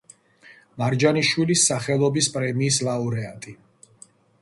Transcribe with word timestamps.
მარჯანიშვილის 0.83 1.67
სახელობის 1.73 2.33
პრემიის 2.39 2.83
ლაურეატი. 2.91 3.59